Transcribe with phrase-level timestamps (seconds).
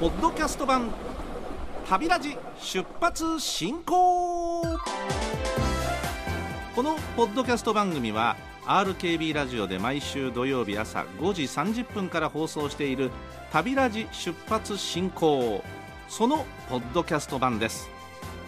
[0.00, 0.90] ポッドキャスト版
[1.86, 4.78] 旅ラジ出発進行こ
[6.82, 13.10] のポッドキャスト番組は RKB ラジオで毎週土曜日朝5時30分から放送している
[13.52, 15.62] 旅ラジ出発進行。
[16.08, 17.90] そのポッドキャスト版です。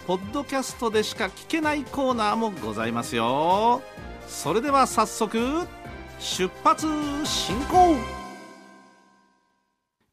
[0.07, 3.83] ポッドキャストでしか聞けないコーナーもございますよ。
[4.27, 5.67] それでは早速
[6.17, 6.87] 出発
[7.25, 8.22] 進行。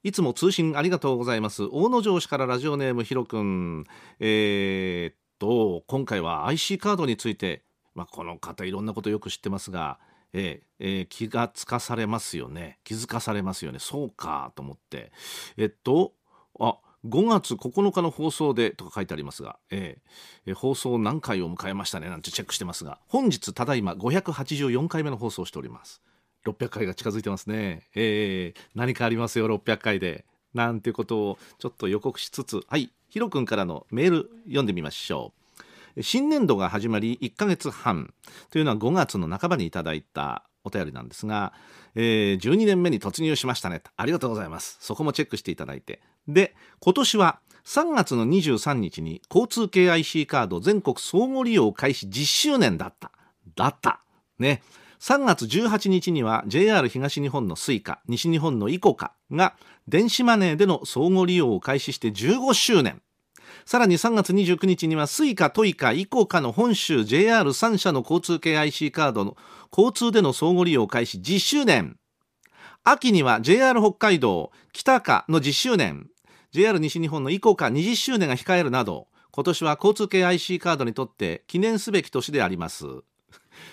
[0.03, 1.65] いつも通信ありがとうございます。
[1.71, 3.85] 大野城市からラジオネームひろくん
[4.19, 7.63] えー、っと今回は IC カードについて
[7.95, 9.99] まあ、この方いろんなことよく知ってますが、
[10.33, 12.79] えーえー、気がつかされますよね。
[12.85, 13.79] 気づかされますよね。
[13.79, 15.13] そうかと思って。
[15.57, 16.13] えっと
[16.59, 26.03] あ5月9日の放送でとか書いてありますが、えー、放送何回を迎えましたねなんてチェックしてますが本日ただいま584回目の放送をしております。
[26.47, 30.25] 600回が近づいてますね、えー、何かありますよ600回で。
[30.55, 35.33] なんていうことをちょっと予告しつつはいヒロ君からのメール読んでみましょ
[35.97, 36.03] う。
[36.03, 38.15] 新年度が始まり1ヶ月半。
[38.51, 41.53] というのは5月の半ばにいただいたお便りなんですが、
[41.95, 43.83] えー、12年目に突入しましたね。
[43.97, 44.79] ありがとうございます。
[44.81, 46.01] そこもチェックしていただいて。
[46.29, 53.11] で今年は3月の23日に交通系 IC カード全国相互利用開始10周年だった。
[53.57, 54.01] だった。
[54.39, 54.63] ね。
[55.01, 59.55] 3月18日には JR 東日本の Suica 西日本の ICOCA が
[59.89, 63.01] 電子マネーでの相互利用を開始して15周年
[63.65, 69.37] さらに3月29日には Suica、TOICA、ICOCA の本州 JR3 社の交通系 IC カードの
[69.73, 71.97] 交通での相互利用開始10周年。
[72.85, 76.09] 秋には JR 北海道、北かの10周年。
[76.53, 82.87] JR 西日本の ICOCA 20周年が控えるなど、今年は交通系 IC カードにとって記念すべき年であります。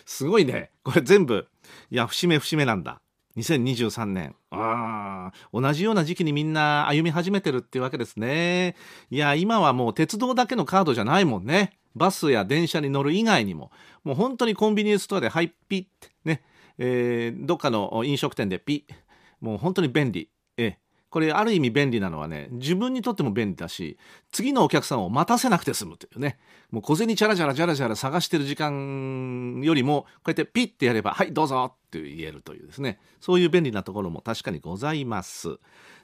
[0.06, 0.72] すごいね。
[0.84, 1.48] これ全部、
[1.90, 3.02] いや、節目節目なんだ。
[3.38, 4.36] 2023年。
[4.50, 8.76] ああ同じような時期にみんな歩み始めてるっていうわけですね。
[9.12, 11.78] いや今はもう鉄道だけのカードじゃないもんね。
[11.96, 13.72] バスや電車に乗る以外にも。
[14.04, 16.42] もう本当にコンビニエンスストアで「はいピッ」ってね、
[16.80, 18.94] えー、どっかの飲食店でピッ。
[19.40, 20.30] もう本当に便利。
[20.58, 20.78] え
[21.18, 23.98] これある意味便利なのはね自分にとっても便利だし
[24.32, 26.38] 次のお客さんを待たせなくて済むというね。
[26.70, 33.00] もう小銭チャラチャラチャラチャラ探してる時間よりもこうやってピッてやれば「はいどうぞ」って言えるというですね。
[33.20, 35.58] そういう便利なところも確かにございます。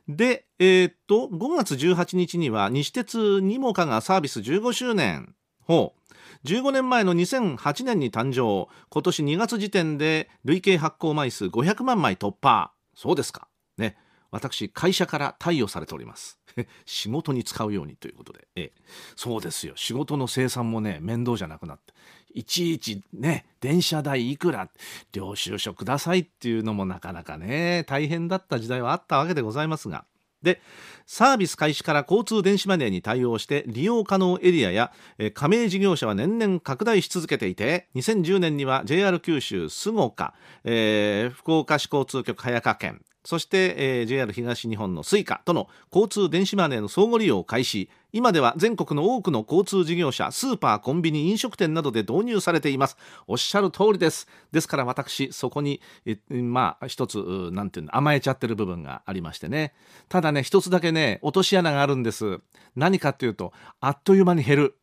[0.08, 8.68] でえー、っと5月18日には西鉄にもかがサービス15周年ほう15年前の2008年に誕生。
[8.90, 12.72] 今年2月時点で累計発行枚数500万枚突破。
[12.96, 13.48] そうですか。
[13.78, 13.96] ね。
[14.34, 16.40] 私会社から貸与されております。
[16.86, 18.72] 仕事に使うようにということで、ええ、
[19.16, 19.74] そうですよ。
[19.76, 21.94] 仕事の生産もね面倒じゃなくなって。
[22.34, 24.68] いちいちね電車代いくら
[25.12, 30.04] 領収書くださいっていうのもなかなかね大変だった時代はあったわけでございますが。
[30.42, 30.60] で
[31.06, 40.34] サービス開始から交通電子マネーに対応して利用可能エリアや、え加盟事業者は年々拡大し続けていて2010年には JR 九州菅岡、
[40.66, 47.90] えー、福岡市交通局早川県そして、えー、JR 東日本の Suica との交通電子マネーの相互利用を開始。
[48.12, 52.98] 今では全国の多くの交通事業者スーパーコンビニ飲食店などで導入されています。
[53.26, 54.28] おっしゃる通りです。
[54.52, 55.82] ですから私そこに
[56.30, 59.74] まあ一つなんていうの甘えちゃってる部分がありましてね。
[60.10, 62.40] ただね一つだけね落とし穴があるんです。
[62.76, 64.76] 何かっていうとあっという間に減る。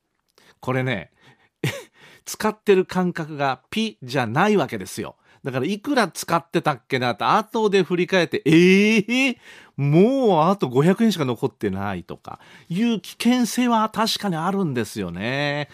[0.60, 1.12] これね
[2.24, 5.16] 使ってる感覚がピじゃないわけですよ。
[5.44, 9.36] だからいくら使ってたっけなって後で振り返って、ええー、
[9.76, 15.68] もうあと500円しか残ってないとかいう危険性は確かにあるんですよね。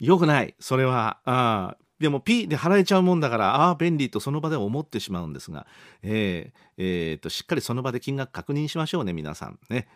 [0.00, 0.54] よくない。
[0.58, 1.18] それは。
[1.24, 5.68] あでも P で払えちゃうもんだからああ便利とその場で思ってしまうんですが、
[6.02, 9.86] えーえー、としっかりその場で金額確認しましょうね皆さんね。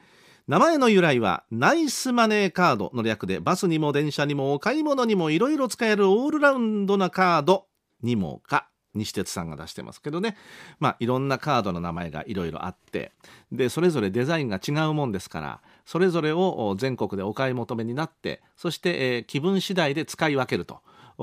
[0.46, 7.66] 名前の由来はナイスマネーカードの略でバスにも電車にもお買い物にもいろいろ使えるオールラウンドなカード
[8.00, 10.36] にもか西鉄さんが出してますけどね
[10.80, 13.12] まあいろんなカードの名前がいろいろあって
[13.52, 20.80] でそれぞれデザインが違うもんですからそれぞれを全国でお買い求めになってそして、えー、気分次第で使い分けると。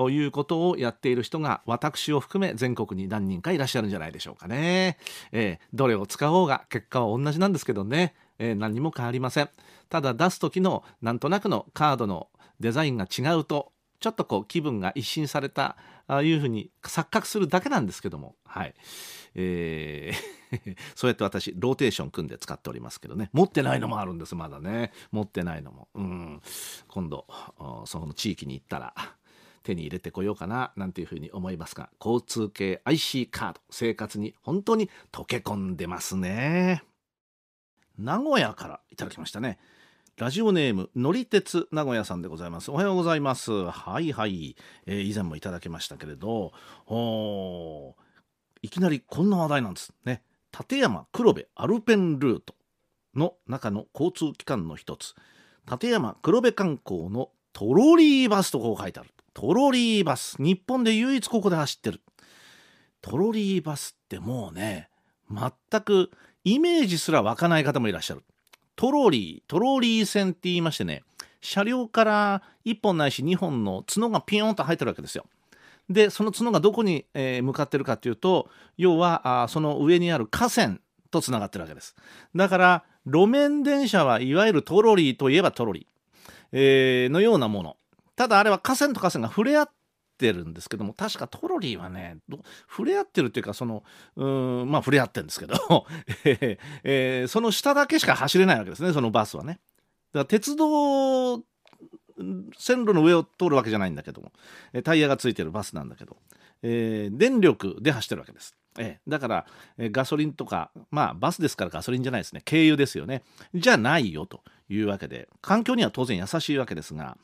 [0.10, 4.98] いうことをやっている人が私を含め全国に何人かいらっしゃるんじゃないでしょうかね。
[5.32, 9.50] えー、どれを使おうが結果は同じなんですけどね、えー、何も変わりません。
[9.90, 12.28] ただ出す時のなんとなくのカードの
[12.60, 13.73] デザインが違うと
[14.04, 15.78] ちょっとこう気分が一新された
[16.08, 18.74] あいうふうに錯覚するだけなんですけども、はい。
[19.34, 20.44] えー
[20.94, 23.30] そうやって私ローテーション組んで使っておりますけどね。
[23.32, 24.92] 持ってないのもあるんですまだね。
[25.12, 26.42] 持ってないのも、うん、
[26.90, 27.26] 今度
[27.86, 28.94] その地域に行ったら
[29.64, 31.90] 手に入れてこようかななんていうふうに思いますが。
[32.00, 33.62] 交通系 IC カード。
[33.70, 36.84] 生活に本当に溶け込んでますね。
[37.98, 39.58] 名古屋からいただきましたね。
[40.18, 42.70] ラジオネームのりてつ名古屋さんでございます。
[42.70, 43.52] おはようございます。
[43.52, 44.56] はいはい、
[44.86, 46.52] えー、以前もいただきましたけれど。
[46.86, 47.96] お
[48.62, 49.92] いきなりこんな話題なんです。
[50.06, 50.22] ね。
[50.56, 52.54] 立山黒部アルペンルート
[53.16, 55.16] の中の交通機関の一つ。
[55.68, 59.10] 立山黒部観光のトロリーバスとこう書いてある。
[59.34, 60.36] トロリーバス。
[60.38, 62.02] 日本で唯一ここで走ってる。
[63.02, 64.90] トロリーバスってもうね
[65.32, 66.12] 全く
[66.44, 68.24] イメージすら湧かない方もいらっしゃる。
[68.76, 71.04] トロリートロリー線って言いましてね
[71.42, 75.26] 車両から1本ないし2本の角がピヨンと入ってるわけですよ。
[75.90, 80.78] でその角がどこに、向かってるかっていうと要はあその上にある河川
[81.12, 81.96] とつながってるわけです。
[82.36, 85.86] だから路面電車はいわゆるトロリーといえばトロリー、
[86.54, 87.78] えー、のようなもの。
[88.16, 89.74] ただあれは河川と河川が触れ合って
[90.18, 92.18] てるんですけども確かトロリーはね
[92.70, 93.84] 触れ合ってるっていうかその
[94.16, 94.26] う
[94.66, 95.56] んまあ触れ合ってるんですけど、
[96.84, 99.60] えー、その下だけしか走れないわけですねそのバスはね。
[100.14, 101.38] だから鉄道
[102.58, 104.32] 線路の上を通るわけじゃないんだけども
[104.84, 106.18] タイヤがついてるバスなんだけど、
[106.62, 108.56] えー、電力で走ってるわけです。
[108.78, 109.46] えだから、
[109.78, 113.24] えガソリンとかまあバスですからガソリンじゃないですね軽油ですよね
[113.54, 117.18] じゃないよというわけで環境には当然優しいわけですが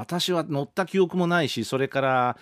[0.00, 2.36] 私は乗った記憶もないしそれから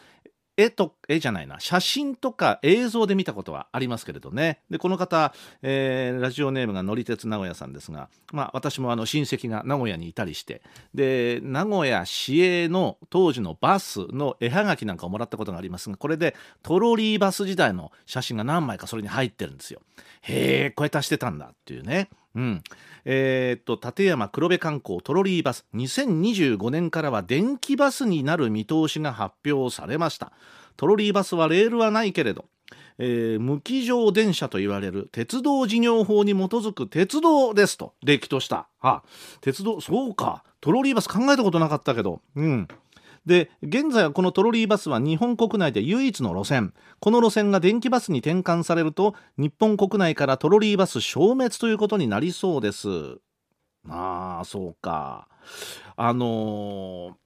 [0.57, 10.63] 絵と絵じゃないな写真とか映像で見たことはありますけれどねでこの方、えー、ラジオネームが乗り鉄名古屋さんですが、まあ、私もあの親戚が名古屋にいたりして
[10.95, 19.81] で名古屋市営の当時のバスの絵はがきなんかをもらったことがありますがこれでトロリーバス時代の写真が何枚かそれに入ってるんですよ。
[20.23, 22.09] へえこれ足してたんだっていうね。
[22.35, 22.63] うん、
[23.05, 30.33] えー、っと立山黒部観光トロリーバス2025年からは電気バスになる見通しが発表されました
[30.77, 32.47] トロリーバスはレールはないけれど
[32.99, 38.69] えー、無機乗電車と言われる鉄道事業法に基づく鉄道ですと、れきとした。
[38.81, 39.03] あ、
[39.41, 40.45] 鉄道、そうか。
[40.61, 42.21] トロリーバス考えたことなかったけど。
[42.37, 42.69] うん。
[43.27, 46.75] で現在はこのトロリーバスは日本国内で唯一の路線。
[47.01, 52.89] この路線が電気バスに転換されると日本国内からトロリーバス消滅ということになりそうです。
[53.89, 55.29] ああそうか。
[55.97, 57.17] あの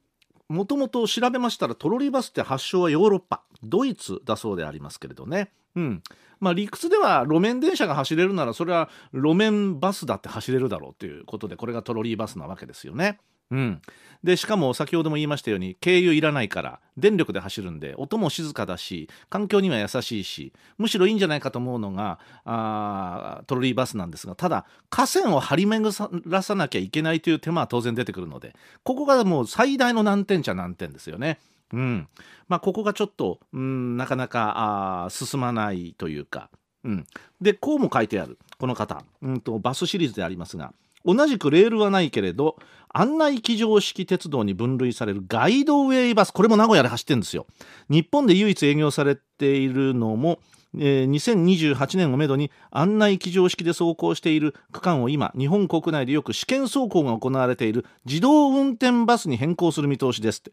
[0.49, 5.50] もともと調べましたらトロリーバスって発祥はヨーロッパドイツだそうでありますけれどね。
[5.75, 6.03] うん。
[6.41, 13.19] まあ理屈では路面電車が走れるならそれは路面バスだって走れるだろうということでこれがトロリーバスなわけですよね。
[13.50, 13.81] うん、
[14.23, 25.95] でしかも先ほども言いましたように軽油いらないから電力で走るんで音も静かだし環境には優しいしむしろいいんじゃないかと思うのがあトロリーバスなんですがただ河川を張り巡
[26.27, 31.39] らさなきゃいけないという手間は当然出てくるのでここがもう最大の難点ちゃ難点ですよね。
[31.73, 32.09] うん。
[32.49, 36.49] まあ、ここがちょっと、うん、なかなかあ進まないというか、
[36.83, 37.06] うん、
[37.43, 38.39] でこうも書いてある。
[38.59, 40.73] この方、うんとバスシリーズでありますが
[41.05, 42.56] 同じくレールはないけれど
[42.93, 47.46] 案内機乗式鉄道に分類されるガイドウェイバスこれも名古屋で走ってるんですよ。
[47.88, 50.40] 日本で唯一営業されているのも
[50.76, 60.52] えー、2028年をめどに案内機乗式で走行している区間を今日本国内でよく試験走行が行われている自動運転バスに変更する見通しですって。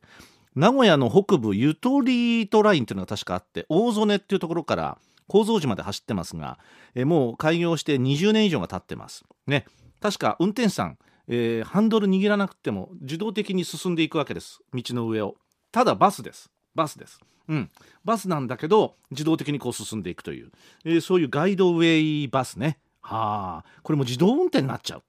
[0.56, 4.98] 名古屋の北部ゆとりートラインっていうのが確かあって大曽根っていうところから
[5.28, 6.60] 構造寺まで走ってますが、
[6.94, 9.26] えー、もう開業して20年以上が経ってます。
[9.48, 9.66] ね。
[10.00, 14.60] 確か運転手さん、えー、ハンドル握らなくても自動的に進んでいくわけです。
[14.74, 15.36] 道の上を。
[15.72, 16.50] ただバスです。
[16.76, 17.20] バスです。
[17.48, 17.72] うん。
[18.04, 20.52] バスなんだけど自動的にこう進んでいくという、
[20.84, 22.80] えー、そういうガイドウェイバスね。
[23.02, 23.82] はあ。
[23.84, 25.04] これも自動運転になっちゃう。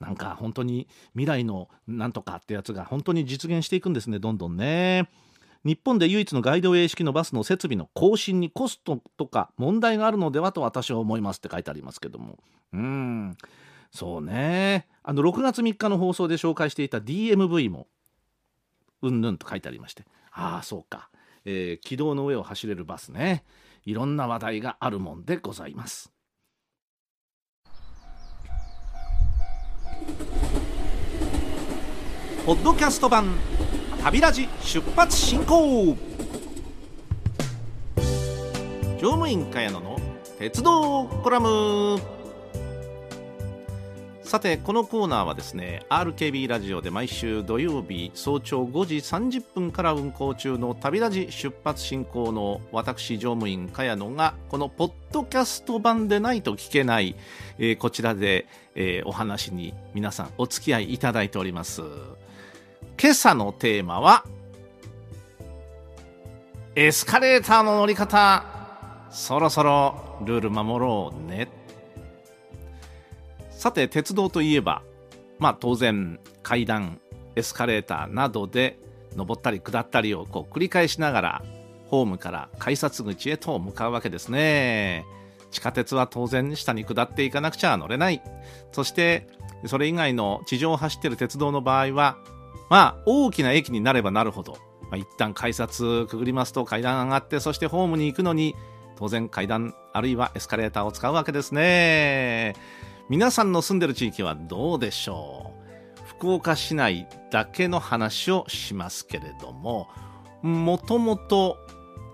[0.00, 4.18] なんか本当に未来のなんとかってやつが本当に実現していくんですね。
[4.18, 5.08] どんどんね。
[5.64, 12.38] 日本で唯一のガイドウェイ式のバスの設備の更新にコストとか問題があるのではと私は思いますって書いてありますけども。
[12.72, 13.36] うん。
[13.96, 14.86] そうね。
[15.02, 17.86] あの6月3日の放送で紹介していた DMV も
[19.00, 20.04] うんぬんと書いてありまして。
[20.32, 21.08] ああそうか、
[21.46, 23.42] えー、軌道の上を走れるバスね。
[23.86, 26.12] いろんな話題があるもんでございます。
[32.44, 33.34] ポッドキャスト版
[34.02, 35.96] 旅ラジ出発進行。
[39.00, 39.98] 乗務員茅野の
[40.38, 42.15] 鉄道コラム。
[44.26, 57.14] さてこのコーナーはですね RKB ラジオで毎週土曜日早朝5時30分から運行中の旅ラジ出発進行の私乗務員茅野がこのポッドキャスト版でないと聞けない、
[57.58, 61.82] えー、こちらで、えー、お話に皆さんお付き合いいただいております。
[63.00, 64.24] 今朝のテーマは
[66.74, 68.44] エスカレーターの乗り方。
[69.08, 71.65] そろそろルール守ろうね。
[73.56, 74.82] さて鉄道といえば
[75.38, 77.00] まあ当然階段
[77.34, 78.78] エスカレーターなどで
[79.16, 81.44] 登ったり下ったりをこう繰り返しながら
[81.86, 85.04] ホームから改札口へと向かうわけですね。
[85.50, 88.20] 地下鉄は当然下に下っていかなくちゃ乗れない。
[88.72, 89.26] そして
[89.66, 92.18] それ以外の地上を走ってる鉄道の場合は
[92.68, 98.54] まあ大きな駅になればなるほど、まあ、一旦改札くぐりますと階段上がってそしてホームに行くのに
[98.96, 102.54] 当然階段あるいはエスカレーターを使うわけですね。
[103.08, 105.52] 皆さんの住んでる地域はどうでしょ
[106.02, 106.08] う？
[106.08, 109.86] 福岡市内だけの話をしますけれども
[110.42, 111.56] もともと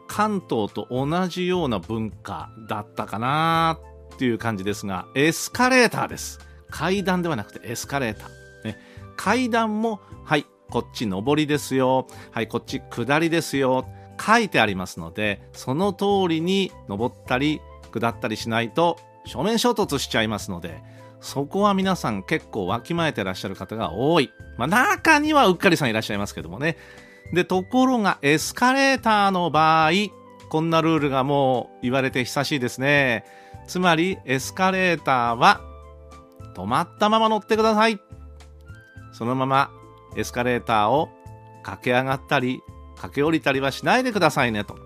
[0.07, 3.79] 関東と同じような文化だったかな
[4.15, 6.41] っていう感じですがエスカレーターです。
[6.69, 8.29] 階段ではなくてエスカレーター、
[8.65, 8.79] ね、
[9.17, 12.07] 階段もはいこっち上りですよ。
[12.33, 13.87] はいこっち下りですよ。
[14.21, 20.83] 書いてありますのでその通りに登ったり下ったりしないと正面衝突しちゃいますので
[21.23, 24.33] そこは皆さん結構わきまえてらっしゃる方が多い。
[24.59, 26.77] まあ中にはうっかりさんいらっしゃいますけどもね。
[27.33, 29.91] で、ところがエスカレーターの場合、
[30.51, 33.25] こんなルールがもう言われて久しいですね。
[33.69, 35.61] つまりエスカレーターは
[36.57, 38.01] 止まったまま乗ってください。
[39.13, 39.71] そのまま
[40.17, 41.09] エスカレーターを
[41.63, 42.61] 駆け上がったり
[42.97, 44.77] 駆け下りたりはしないでくださいねと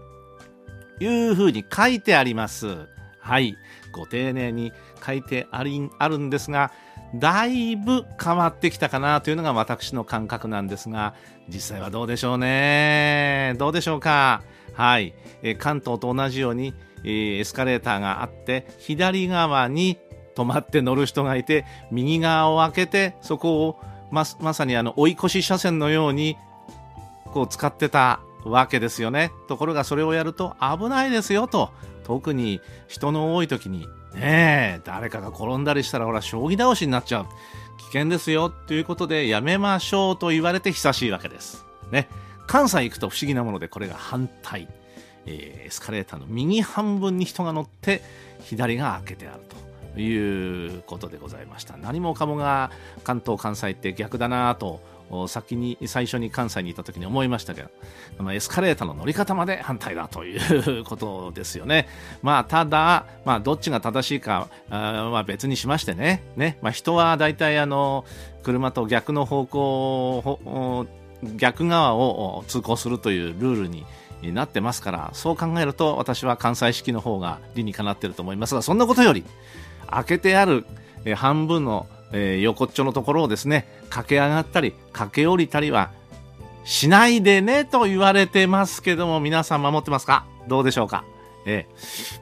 [1.00, 2.86] いうふうに書いてあります。
[3.20, 3.56] はい。
[3.96, 4.72] ご丁寧に
[5.04, 6.70] 書いてありあるんですが、
[7.14, 11.14] だいぶ変わってきたかなというのが私の感覚なんですが、
[11.48, 13.54] 実際はどうでしょうね？
[13.58, 14.42] どうでしょうか？
[14.74, 15.14] はい。
[15.42, 16.74] え関東と同じように、
[17.04, 19.98] えエスカレーターがあって、左側に
[20.34, 26.36] 止まって乗る人がいて、右側を開けて、そこをままさにあの追い越し車線のように
[27.26, 29.30] こう使ってたわけですよね。
[29.48, 31.70] ところがそれをやると危ないですよと。
[32.06, 37.26] 特に人の多い時にねえ、誰かが転んだりしたらほら、将棋倒しになっちゃう。
[37.78, 38.48] 危険ですよ。
[38.48, 41.66] ということで、やめましょうと言われて久しいわけです。
[41.90, 42.08] ね。
[42.46, 44.68] 関西行くと不思議なもので、これが反対。
[45.26, 48.02] えー、エスカレーターの右半分に人が乗って、
[48.44, 49.42] 左が開けてある
[49.94, 51.76] ということでございました。
[51.76, 52.70] 何もかもが
[53.02, 54.80] 関東、関西って逆だなと
[55.28, 57.68] 先に最初に関西にいた時に思いましたけど
[58.18, 61.88] あのエスカレーターの乗り方まで反対だということですよね。
[62.22, 68.04] まあただ、まあ、どっちが正しいかあは別にしましてねね、まあ、人は大体あの
[68.42, 70.86] 車と逆の方向
[71.36, 73.84] 逆側を通行するというルールに
[74.32, 79.24] なってますからそう考えると私は関西式の方が理にかなっていると思いますがそんなことより
[79.90, 80.66] 開けてある
[81.14, 85.90] 半分のえー、横っちょのところをですね駆け上がったり駆け下りたりは
[86.64, 90.26] しないでねと言われてますけども皆さん守ってますか？
[90.48, 91.04] どうでしょうか、
[91.44, 91.66] え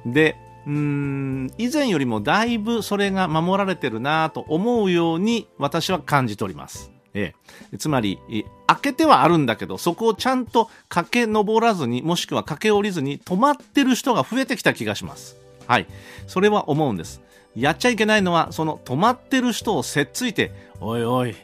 [0.07, 0.37] ー、で
[0.67, 6.91] うん以前よりもだいぶそれが守られてるなと思うように私は感じております。
[7.17, 7.33] え
[7.73, 8.19] え、つまり、
[8.67, 15.37] 開けてはあるんだけど、そこをちゃんと駆け上らずに、もしくは駆け下りずに止まってる人が増えてきた気がします。
[15.69, 15.87] はい。
[16.27, 17.21] それは思うんです。
[17.57, 21.37] やっちゃいけないのは、その止まってる人をせっついて、おいおい、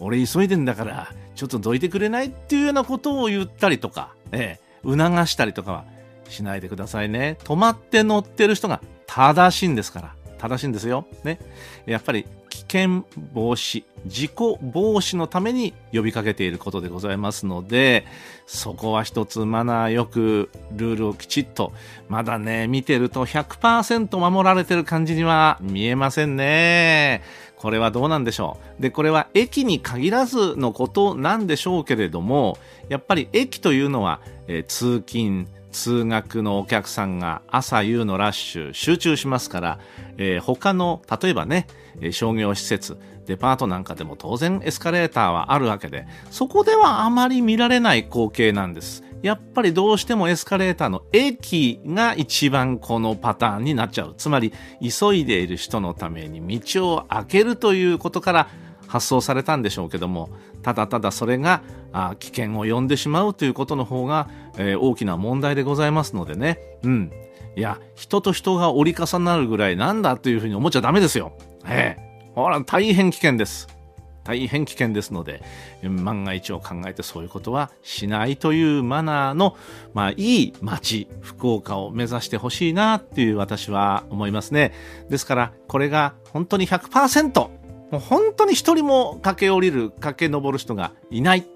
[0.00, 5.84] 俺急いでんだから、ちょっとどいてくれないっていうようなことを言ったりとか、ええ、促したりとかは
[6.28, 7.38] しないでくださいね。
[7.44, 10.14] 止まって乗ってる人が正しいんですから。
[10.42, 11.06] 正しいんですよ。
[11.22, 11.38] ね。
[11.86, 18.04] やっぱり危険防止、事故防止のために呼びかけていることでございますので、
[18.46, 21.72] そこは一つマナーよくルールをきちっと、
[22.08, 27.22] まだね、見てると100%守られてる感じには見えませんね。
[27.56, 28.82] これはどうなんでしょう。
[28.82, 32.58] で、これは駅に限らずのことなんでしょうけれども、
[32.88, 39.80] やっぱり駅というのは、えー、通勤、通学のお客さんが朝夕のラッシュ集中しますから、
[40.18, 41.66] えー、他の例えばね
[42.12, 49.02] 商業施設デパートなんかでも当然エスカレーターはあるわけでそこではあまり見られない光景なんです。
[49.22, 54.14] やっぱりどうしてもエスカレーターの駅が一番このパターンになっちゃう。
[54.18, 58.48] つまり急いでいる人のために道を開けるということから
[58.92, 60.28] 発想されたんでしょうけども
[60.62, 61.62] ただただそれが
[62.18, 66.58] 危険を呼んでしまうということの方が、え、大きな問題でございますのでね。
[66.82, 67.12] うん。
[67.56, 71.32] いや人と人が折り重なるぐらいなんだというふうに思っちゃダメですよ。
[71.66, 72.30] ええ。
[72.34, 73.66] ほら大変危険です。
[74.24, 75.42] 大変危険ですので
[75.82, 79.56] 万が一を考えてそういうことはしないというマナーの、
[79.94, 84.72] まあ、いい街福岡を目指してほしいなっていう私は思いますね。
[85.10, 87.61] ですからこれが本当に100%
[87.92, 91.46] もう本当に一人も駆け下りる、駆け上る人がいない。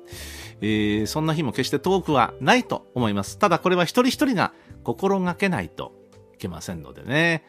[0.60, 3.38] えー、そんな日も決して遠くはないと思います。
[3.38, 4.52] ただこれは一人一人が
[4.84, 5.92] 心がけないと
[6.34, 7.42] いけませんのでね。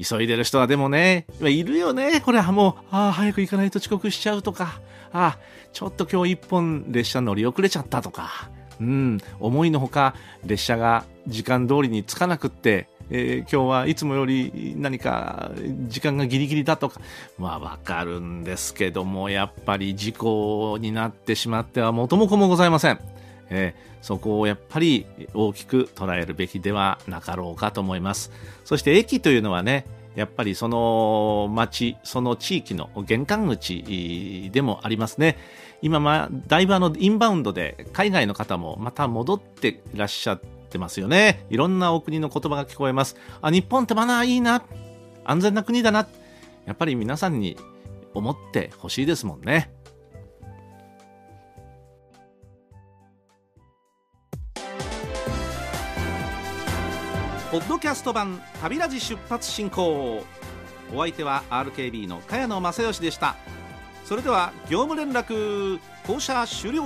[0.00, 2.20] 急いでる人はでもね、いるよね。
[2.20, 4.80] これはもう、ああ、早く行かないと遅刻しちゃうとか、
[5.12, 5.38] ああ、
[5.72, 8.48] ちょっと今日一本列車乗り遅れちゃったとか、
[8.80, 10.14] うん、思いのほか
[10.44, 15.50] 列車が時間通りに着かなくって、えー、今日はいつもより何か
[15.86, 17.00] 時間がギリギリだとか、
[17.38, 23.00] まあわかるんですけども、やっぱり事故になってしまっては元も子もございません。
[23.50, 28.30] えー、そこをやっぱり大きく捉えるべきではなかろうかと思います。
[28.64, 35.38] そして駅というのはね、やっぱりその町、その地域の玄関口でもありますね。
[35.80, 41.46] 今、まあ、だいぶあの、インバウンドで海外の方もまた戻っていらっしゃってってますよね。
[41.50, 43.16] いろんなお国の言葉が聞こえます。
[43.40, 44.62] あ、日本ってマナーいいな。
[45.24, 46.06] 安全な国だな。
[46.66, 47.56] やっぱり皆さんに
[48.14, 49.72] 思ってほしいですもんね。
[57.50, 60.22] ポッドキャスト版旅ラジ出発進行
[60.94, 63.36] お相手は RKB の茅野正義でした
[64.04, 66.84] それでは業務連絡降車終了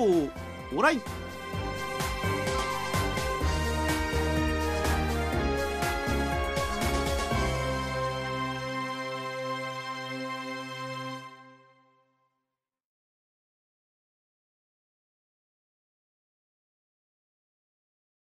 [0.77, 1.01] オライ